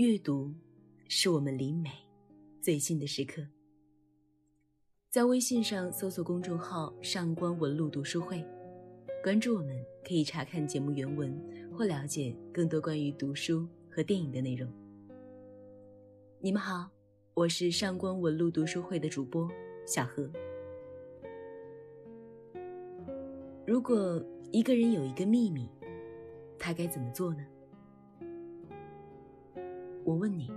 [0.00, 0.50] 阅读
[1.08, 1.90] 是我们离美
[2.62, 3.42] 最近的时刻。
[5.10, 8.42] 在微信上搜索公众号“上官文露读书会”，
[9.22, 11.38] 关注我们，可以查看节目原文
[11.76, 14.72] 或了解更多关于读书和电影的内容。
[16.38, 16.90] 你们好，
[17.34, 19.46] 我是上官文露读书会的主播
[19.86, 20.30] 小何。
[23.66, 25.68] 如果一个人有一个秘密，
[26.58, 27.46] 他该怎么做呢？
[30.04, 30.50] 我问你：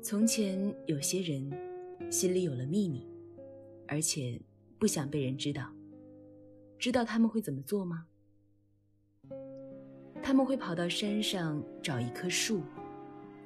[0.00, 1.50] 从前有些人
[2.10, 3.06] 心里有了秘密，
[3.88, 4.40] 而且
[4.78, 5.70] 不想被人知道，
[6.78, 8.06] 知道他们会怎么做吗？
[10.22, 12.62] 他们会跑到山上找一棵树，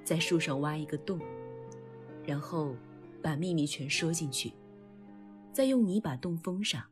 [0.04, 1.18] 在树上挖一个洞，
[2.24, 2.76] 然后
[3.22, 4.52] 把秘密全说进去，
[5.52, 6.82] 再用泥把洞封上。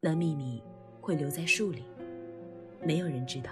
[0.00, 0.62] 那秘密
[1.00, 1.82] 会留在树里，
[2.84, 3.50] 没有人知道。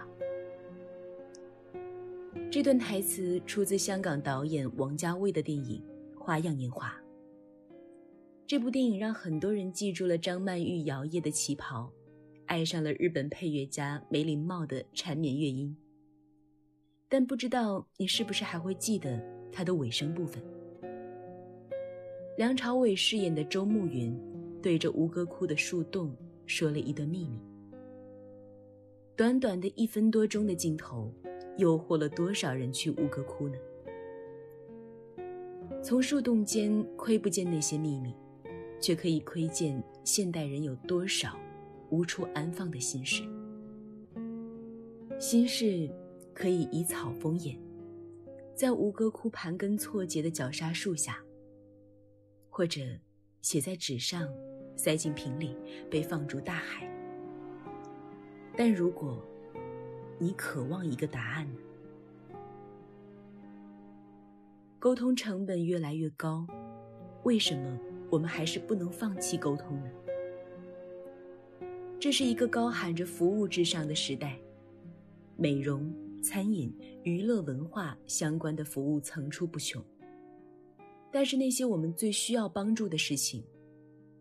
[2.51, 5.83] 这段台词出自香港导演王家卫的电影
[6.19, 6.89] 《花样年华》。
[8.47, 11.93] 这部电影让很多人记住了张曼玉摇曳的旗袍，
[12.47, 15.77] 爱上了日本配乐家梅林茂的缠绵乐音。
[17.09, 19.21] 但不知道你是不是还会记得
[19.53, 20.43] 它的尾声部分？
[22.39, 24.19] 梁朝伟饰演的周慕云
[24.63, 27.39] 对着吴哥窟的树洞说了一段秘密。
[29.17, 31.13] 短短的一分多钟的镜头。
[31.59, 33.57] 诱惑了多少人去乌哥窟呢？
[35.83, 38.15] 从树洞间窥不见那些秘密，
[38.81, 41.39] 却可以窥见现代人有多少
[41.91, 43.23] 无处安放的心事。
[45.19, 45.89] 心事
[46.35, 47.59] 可以以草封眼，
[48.55, 51.19] 在吴哥窟盘根错节的绞杀树下，
[52.51, 52.81] 或者
[53.41, 54.29] 写在纸上，
[54.77, 55.57] 塞进瓶里，
[55.89, 56.87] 被放逐大海。
[58.57, 59.25] 但如果，
[60.19, 61.47] 你渴望一个答案？
[64.79, 66.47] 沟通成本越来越高，
[67.25, 67.79] 为什么
[68.11, 69.91] 我们还是不能放弃沟通呢？
[71.99, 74.39] 这是一个高喊着服务至上的时代，
[75.37, 76.73] 美容、餐饮、
[77.03, 79.85] 娱乐、文化相关的服务层出不穷。
[81.11, 83.45] 但是那些我们最需要帮助的事情，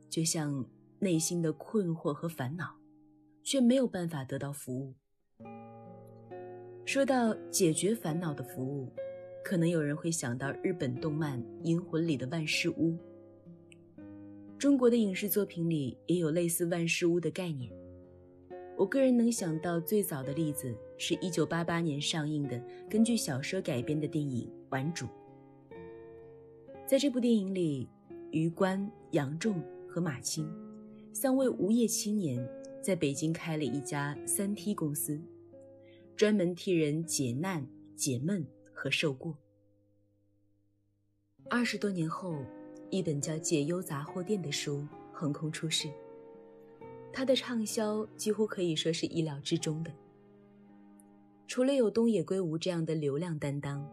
[0.10, 0.66] 就像
[1.00, 2.76] 内心的困惑和烦恼，
[3.44, 4.94] 却没有办法得到服务。
[6.86, 8.88] 说到解决烦恼的服务，
[9.44, 12.96] 可能有人会想到日本动漫《银魂》里的万事屋。
[14.60, 17.72] 中国的影视作品里也有类似万事屋的概念。
[18.78, 25.06] 我个人能想到最早的例子是一九八八年上映的根据小说改编的电影《顽主》。
[26.86, 27.90] 在这部电影里，
[28.30, 30.48] 余官、杨仲和马青
[31.12, 32.48] 三位无业青年
[32.80, 35.20] 在北京开了一家三 T 公司。
[36.16, 39.38] 专门替人解难、解闷和受过。
[41.50, 42.38] 二十多年后，
[42.90, 45.90] 一本叫《解忧杂货店》的书横空出世，
[47.12, 49.92] 它的畅销几乎可以说是意料之中的。
[51.48, 53.86] 除了有东野圭吾这样的流量担当，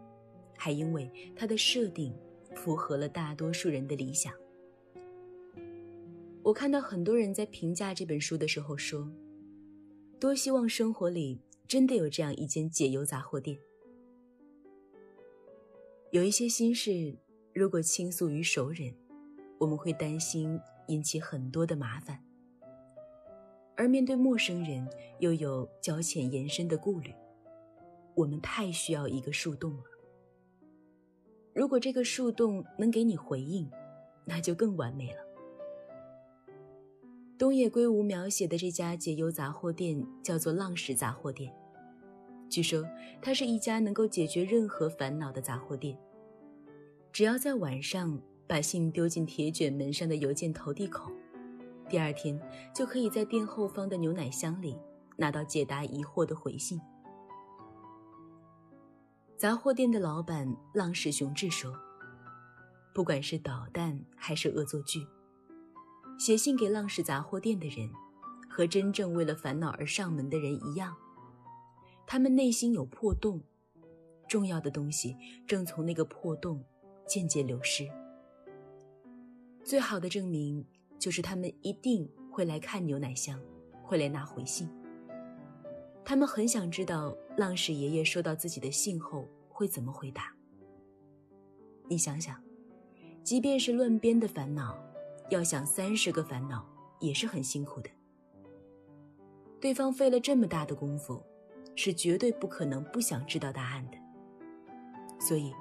[0.57, 2.15] 还因为它的设定
[2.55, 4.33] 符合了大多数人的理想。
[6.41, 9.11] 我看到很多人在评价这本书的时候说
[10.19, 13.57] ：“多希望生活里。”真的有这样一间解忧杂货店。
[16.11, 17.17] 有一些心事，
[17.53, 18.93] 如果倾诉于熟人，
[19.59, 22.17] 我们会担心引起很多的麻烦；
[23.75, 24.87] 而面对陌生人，
[25.19, 27.11] 又有交浅言深的顾虑。
[28.15, 29.83] 我们太需要一个树洞了。
[31.55, 33.67] 如果这个树洞能给你回应，
[34.25, 35.32] 那就更完美了。
[37.37, 41.51] 东野圭吾描写的这家解忧杂货店叫做浪矢杂货店。
[42.49, 42.87] 据说，
[43.21, 45.97] 它是一家能够解决任何烦恼的杂货店。
[47.11, 51.11] 只要在晚上把信丢进铁卷门上的邮件投递口，
[51.89, 52.39] 第二天
[52.73, 54.77] 就可以在店后方的牛奶箱里
[55.17, 56.79] 拿到解答疑惑的回信。
[59.35, 61.73] 杂货店的老板浪矢雄志说
[62.93, 65.05] ：“不管是捣蛋还是恶作剧，
[66.17, 67.89] 写信给浪矢杂货店的人，
[68.49, 70.95] 和真正为了烦恼而上门的人一样。”
[72.05, 73.41] 他们内心有破洞，
[74.27, 75.15] 重要的东西
[75.47, 76.63] 正从那个破洞
[77.07, 77.89] 渐渐流失。
[79.63, 80.65] 最好的证明
[80.99, 83.39] 就是他们一定会来看牛奶箱，
[83.81, 84.69] 会来拿回信。
[86.03, 90.35] 他们很想知道浪矢爷爷收到自己的信后会怎么回答。
[91.87, 92.37] 你想想，
[93.23, 94.77] 即便是乱编的烦恼，
[95.33, 96.65] 要想三十个烦恼
[96.99, 97.89] 也是很辛苦的。
[99.59, 101.21] 对方费了这么大的功夫。
[101.75, 103.97] 是绝对不可能不想知道答案的。
[105.19, 105.51] 所以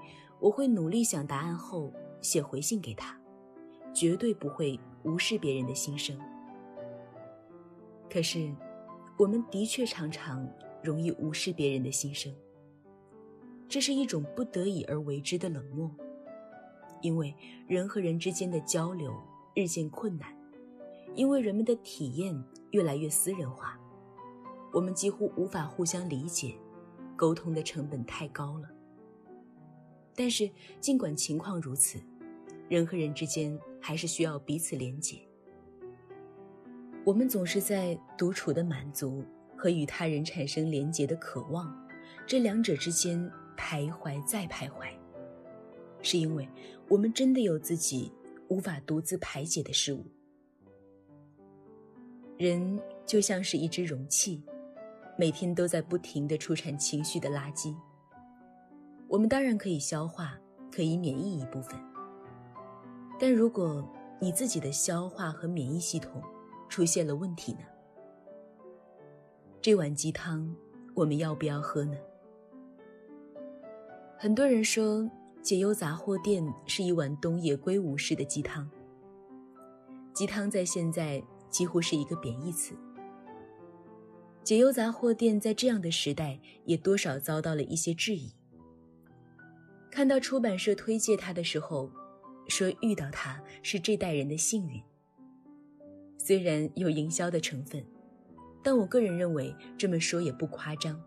[0.40, 1.90] 我会努力想答案后
[2.20, 3.18] 写回信给他，
[3.94, 6.18] 绝对不会无视别人的心声。
[8.10, 8.54] 可是，
[9.16, 10.46] 我们的确常常
[10.82, 12.30] 容易无视别人的心声，
[13.66, 15.90] 这是一种不得已而为之的冷漠，
[17.00, 17.34] 因为
[17.66, 19.14] 人和人之间的交流
[19.54, 20.28] 日渐困难，
[21.14, 23.78] 因为人们的体验越来越私人化，
[24.72, 26.54] 我们几乎无法互相理解，
[27.16, 28.68] 沟通的成本太高了。
[30.14, 30.50] 但是，
[30.80, 31.98] 尽管情况如此，
[32.68, 35.18] 人和人之间还是需要彼此连结。
[37.04, 39.24] 我们总是在独处的满足
[39.56, 41.76] 和与他人产生连结的渴望
[42.26, 44.92] 这两者之间徘徊再徘徊，
[46.00, 46.48] 是因为
[46.88, 48.12] 我们真的有自己
[48.52, 50.04] 无法独自排解的事物。
[52.36, 54.44] 人就像是一只容器，
[55.16, 57.74] 每天都在不停的出产情绪的垃圾。
[59.08, 60.38] 我们当然可以消化，
[60.70, 61.80] 可以免疫一部分。
[63.18, 63.90] 但如果
[64.20, 66.22] 你自己的消化和免疫系统
[66.68, 67.60] 出现了问题呢？
[69.62, 70.54] 这碗鸡汤
[70.94, 71.96] 我们要不要喝呢？
[74.18, 75.10] 很多人说
[75.42, 78.70] 解忧杂货店是一碗东野圭吾式的鸡汤。
[80.14, 82.76] 鸡汤在现在几乎是一个贬义词。
[84.44, 88.32] 解忧杂货店在这样的时代也多少遭到了一些质疑。
[89.90, 91.90] 看到出版社推荐他的时候，
[92.48, 94.80] 说遇到他是这代人的幸运。
[96.18, 97.84] 虽然有营销的成分，
[98.62, 101.00] 但我个人认为这么说也不夸张。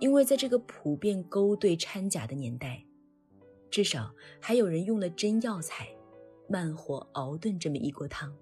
[0.00, 2.84] 因为在这个普遍勾兑掺假的年代，
[3.70, 5.88] 至少还有人用了真药材，
[6.48, 8.32] 慢火熬炖这么一锅汤。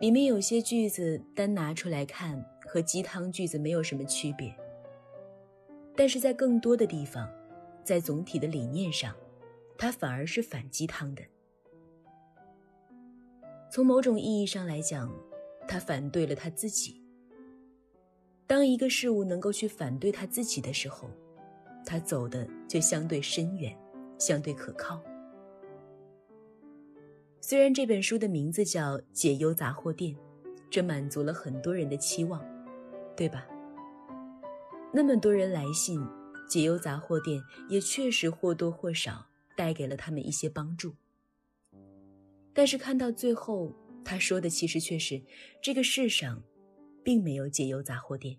[0.00, 4.54] 里面有些句子单拿出来看，和鸡汤句子没有什么区别。
[5.94, 7.30] 但是在更多的地方，
[7.84, 9.14] 在总体的理念上，
[9.76, 11.22] 它反而是反鸡汤的。
[13.70, 15.14] 从某种意义上来讲，
[15.68, 17.01] 他反对了他自己。
[18.46, 21.10] 当一个事物能够去反对他自己的时候，
[21.86, 23.76] 他走的就相对深远，
[24.18, 25.02] 相对可靠。
[27.40, 30.14] 虽然这本书的名字叫《解忧杂货店》，
[30.70, 32.44] 这满足了很多人的期望，
[33.16, 33.46] 对吧？
[34.92, 36.00] 那么多人来信，
[36.48, 40.94] 解忧杂货店也确实或多或少带给了他们一些帮助。
[42.52, 43.72] 但是看到最后，
[44.04, 45.20] 他说的其实却是
[45.62, 46.42] 这个世上，
[47.02, 48.38] 并没有解忧杂货店。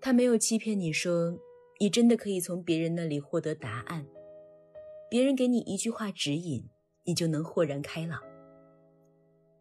[0.00, 1.38] 他没有欺骗你说，
[1.80, 4.06] 你真的可以从别人那里获得答案，
[5.10, 6.68] 别人给你一句话指引，
[7.04, 8.22] 你就能豁然开朗。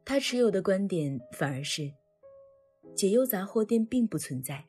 [0.06, 1.94] 他持有的观点反而是，
[2.94, 4.66] 解忧杂货店并不存在。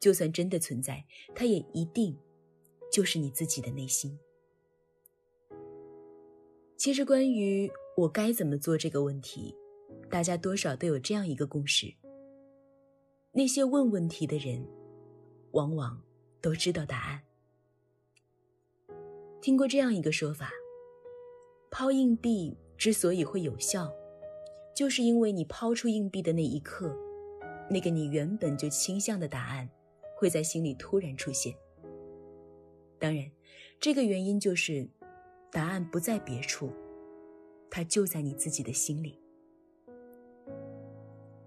[0.00, 1.04] 就算真的存在，
[1.34, 2.18] 它也一定
[2.92, 4.18] 就是你自己的内心。
[6.76, 9.54] 其实，关于我该怎么做这个问题，
[10.10, 11.92] 大家多少都有这样一个共识：
[13.32, 14.66] 那些问问题的人，
[15.52, 16.00] 往往
[16.40, 17.22] 都知道答案。
[19.40, 20.50] 听过这样一个说法：
[21.70, 23.92] 抛硬币之所以会有效，
[24.74, 26.96] 就是因为你抛出硬币的那一刻，
[27.68, 29.68] 那个你原本就倾向的答案。
[30.16, 31.52] 会在心里突然出现。
[33.00, 33.28] 当然，
[33.80, 34.88] 这个原因就是，
[35.50, 36.72] 答案不在别处，
[37.68, 39.20] 它就在你自己的心里。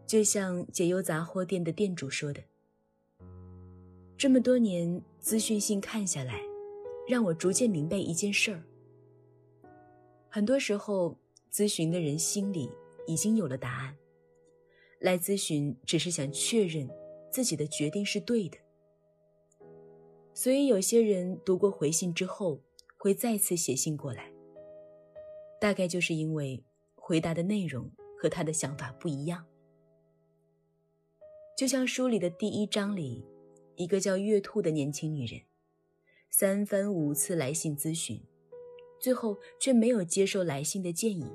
[0.08, 2.42] 就像解忧杂货店的店主说的
[4.18, 6.42] ：“这么多年资讯性看下来，
[7.08, 8.64] 让我逐渐明白一件事儿。
[10.30, 11.18] 很多时候，
[11.52, 12.72] 咨询的人心里
[13.06, 13.98] 已经有了答案，
[15.02, 16.90] 来咨询只是想确认
[17.30, 18.58] 自己的决定是对的。”
[20.34, 22.62] 所以，有些人读过回信之后，
[22.98, 24.32] 会再次写信过来。
[25.60, 29.47] 大概就是因为回答的内容和他的想法不一样。
[31.58, 33.26] 就像书里的第一章里，
[33.78, 35.42] 一个叫月兔的年轻女人，
[36.30, 38.22] 三番五次来信咨询，
[39.00, 41.26] 最后却没有接受来信的建议。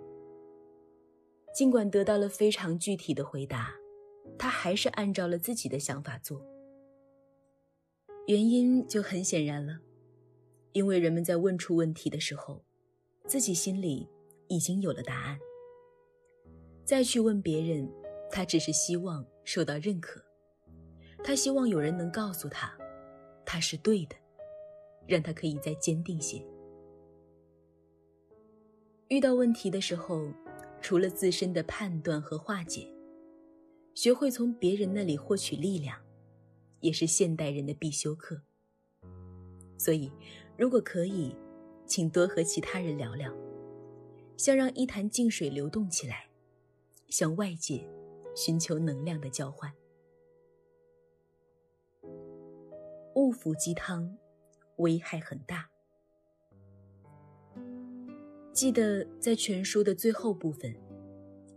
[1.52, 3.75] 尽管得到了非常具体的回答，
[4.38, 6.41] 她还是按照了自己的想法做。
[8.29, 9.81] 原因就很显然了，
[10.71, 12.62] 因为人们在问出问题的时候，
[13.26, 14.09] 自己心里
[14.47, 15.41] 已经有了答案。
[16.85, 17.93] 再去问别人，
[18.33, 20.21] 他只是希望受到认可，
[21.23, 22.77] 他希望有人能告诉他，
[23.45, 24.17] 他是对的，
[25.07, 26.45] 让他可以再坚定些。
[29.09, 30.33] 遇到问题的时候，
[30.81, 32.93] 除了自身的判断和化解，
[33.95, 35.97] 学会从别人那里获取力量。
[36.81, 38.43] 也是现代人的必修课。
[39.79, 40.11] 所以，
[40.59, 41.33] 如果可以，
[41.87, 43.33] 请多和其他人聊聊，
[44.37, 46.29] 像让一潭静水流动起来，
[47.09, 47.89] 向外界
[48.35, 49.73] 寻求能量的交换。
[53.15, 54.17] 误服鸡汤，
[54.77, 55.69] 危害很大。
[58.53, 60.75] 记得在全书的最后部分，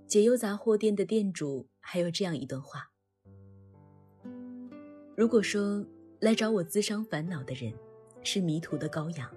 [0.08, 2.90] 解忧杂货店的店主还有这样一段话：
[5.16, 5.86] 如果说
[6.20, 7.74] 来找我咨商烦恼的人
[8.24, 9.30] 是迷途的羔羊，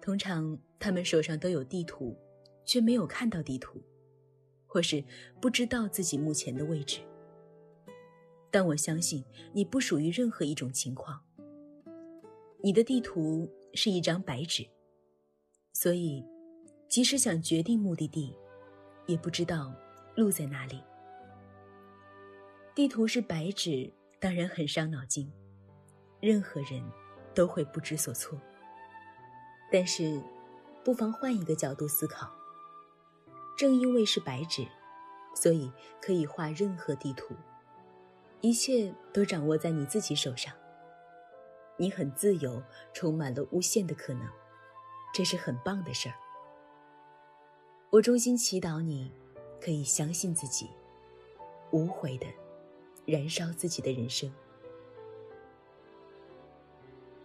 [0.00, 2.16] 通常他们手上都有地图，
[2.64, 3.82] 却没有看到地图，
[4.68, 5.02] 或是
[5.40, 7.00] 不知道自己目前的位置。
[8.50, 11.20] 但我相信你不属于任何一种情况。
[12.62, 14.66] 你的地图是一张白纸，
[15.72, 16.24] 所以
[16.88, 18.36] 即使想决定目的地，
[19.06, 19.74] 也不知道
[20.14, 20.80] 路在哪里。
[22.74, 25.32] 地图是白纸，当然很伤脑筋，
[26.20, 26.82] 任何人
[27.34, 28.40] 都会不知所措。
[29.70, 30.22] 但是，
[30.84, 32.37] 不妨换一个角度思考。
[33.58, 34.64] 正因为是白纸，
[35.34, 35.68] 所以
[36.00, 37.34] 可以画任何地图。
[38.40, 40.54] 一切都掌握在你自己手上。
[41.76, 42.62] 你很自由，
[42.92, 44.22] 充满了无限的可能，
[45.12, 46.14] 这是很棒的事儿。
[47.90, 49.10] 我衷心祈祷你，
[49.60, 50.70] 可以相信自己，
[51.72, 52.28] 无悔的
[53.06, 54.32] 燃烧自己的人生。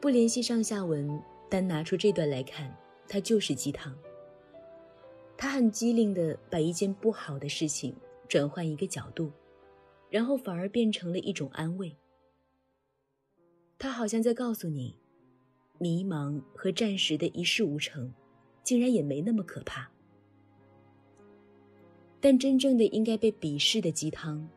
[0.02, 2.76] 不联系上下文，单拿出这段来看，
[3.08, 3.96] 它就是鸡汤。
[5.44, 7.94] 他很机灵的把一件不好的事情
[8.30, 9.30] 转换一个角度。
[10.10, 11.94] 然后反而变成了一种安慰。
[13.78, 14.96] 他好像在告诉你，
[15.80, 18.14] 迷茫和暂时的一事无成，
[18.64, 19.92] 竟然也没那么可怕。
[22.22, 24.48] 但真正的应该被鄙视的鸡汤，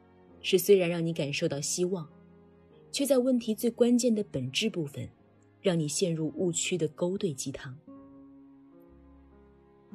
[0.41, 2.09] 是虽然让你感受到希望，
[2.93, 5.09] 却在问题最关键的本质部分，
[5.61, 7.77] 让你陷入误区的勾兑鸡汤。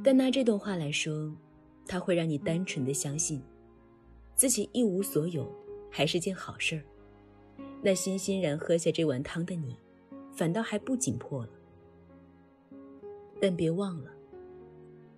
[0.03, 1.31] 但拿这段话来说，
[1.87, 3.41] 它会让你单纯的相信。
[4.35, 5.47] 自己一无所有，
[5.91, 6.83] 还是件好事儿。
[7.83, 9.75] 那欣欣然喝下这碗汤的你，
[10.31, 11.51] 反倒还不紧迫了。
[13.39, 14.11] 但别忘了，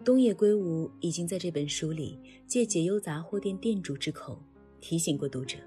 [0.03, 4.41] 东野圭吾已经在这本书里借解忧杂货店店主之口
[4.81, 5.57] 提醒过读者。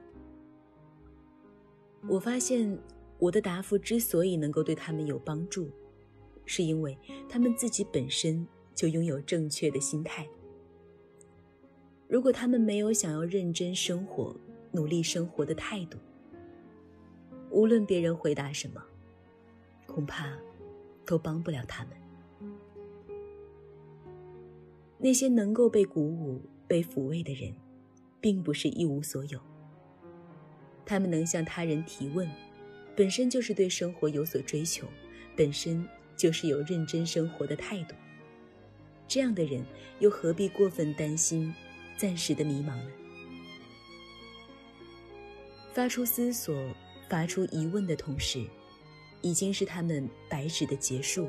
[2.09, 2.79] 我发现，
[3.19, 5.71] 我的答复之所以能够对他们有帮助，
[6.45, 6.97] 是因为
[7.29, 10.25] 他们自己本身就拥有正确的心态。
[12.07, 14.37] 如果他们没有想要认真生活、
[14.71, 15.99] 努力生活的态度，
[17.51, 18.81] 无论别人回答什么，
[19.87, 20.39] 恐怕
[21.05, 21.97] 都帮不了他们。
[24.99, 27.53] 那些能够被鼓舞、被抚慰的人，
[28.21, 29.41] 并不是一无所有。
[30.85, 32.29] 他们能向他人提问，
[32.95, 34.87] 本身就是对生活有所追求，
[35.37, 35.85] 本身
[36.17, 37.95] 就是有认真生活的态度。
[39.09, 39.65] 这样的人，
[40.01, 41.55] 又何必过分担心？
[41.97, 42.91] 暂时的迷茫呢？
[45.73, 46.55] 发出思索、
[47.09, 48.45] 发出疑问的同时，
[49.23, 51.29] 已经是他们白纸的结束，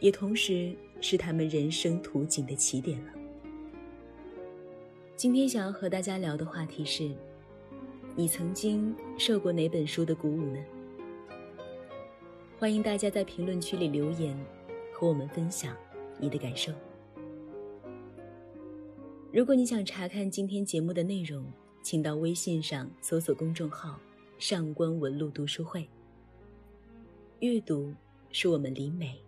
[0.00, 3.12] 也同时是他们人生图景的起点了。
[5.16, 7.10] 今天想要和大家聊的话题是：
[8.14, 10.64] 你曾经受过哪本书的鼓舞呢？
[12.58, 14.36] 欢迎大家在评论区里留言，
[14.92, 15.76] 和我们分享
[16.18, 16.72] 你的感受。
[19.34, 21.44] 如果你想查看今天节目的内容，
[21.82, 23.98] 请到微信上搜索公众号
[24.38, 25.88] “上官文露读书会”。
[27.42, 27.92] 阅读
[28.30, 29.20] 是我们离美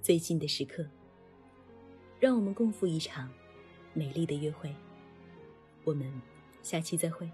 [0.00, 0.86] 最近的时刻，
[2.18, 3.30] 让我们共赴一场
[3.92, 4.74] 美丽的约会。
[5.84, 6.10] 我们
[6.62, 7.30] 下期再会。